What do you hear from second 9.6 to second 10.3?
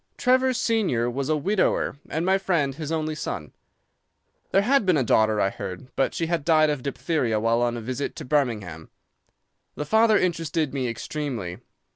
The father